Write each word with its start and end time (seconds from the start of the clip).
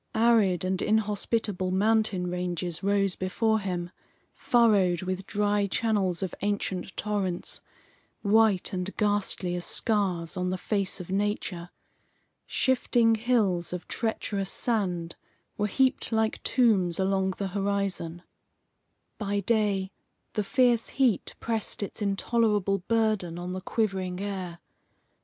Arid 0.15 0.65
and 0.65 0.81
inhospitable 0.81 1.69
mountain 1.69 2.25
ranges 2.25 2.81
rose 2.81 3.15
before 3.15 3.59
him, 3.59 3.91
furrowed 4.33 5.03
with 5.03 5.27
dry 5.27 5.67
channels 5.67 6.23
of 6.23 6.33
ancient 6.41 6.97
torrents, 6.97 7.61
white 8.23 8.73
and 8.73 8.97
ghastly 8.97 9.53
as 9.53 9.63
scars 9.63 10.35
on 10.35 10.49
the 10.49 10.57
face 10.57 10.99
of 10.99 11.11
nature. 11.11 11.69
Shifting 12.47 13.13
hills 13.13 13.71
of 13.71 13.87
treacherous 13.87 14.49
sand 14.51 15.15
were 15.55 15.67
heaped 15.67 16.11
like 16.11 16.41
tombs 16.41 16.97
along 16.97 17.35
the 17.37 17.49
horizon. 17.49 18.23
By 19.19 19.41
day, 19.41 19.91
the 20.33 20.43
fierce 20.43 20.89
heat 20.89 21.35
pressed 21.39 21.83
its 21.83 22.01
intolerable 22.01 22.79
burden 22.87 23.37
on 23.37 23.53
the 23.53 23.61
quivering 23.61 24.19
air. 24.19 24.61